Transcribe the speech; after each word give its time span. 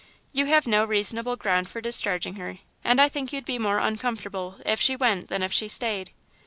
You 0.33 0.47
have 0.47 0.65
no 0.65 0.83
reasonable 0.83 1.35
ground 1.35 1.69
for 1.69 1.79
discharging 1.79 2.33
her, 2.37 2.57
and 2.83 2.99
I 2.99 3.07
think 3.07 3.31
you'd 3.31 3.45
be 3.45 3.59
more 3.59 3.77
uncomfortable 3.77 4.57
if 4.65 4.81
she 4.81 4.95
went 4.95 5.27
than 5.27 5.43
if 5.43 5.53
she 5.53 5.67
stayed." 5.67 6.09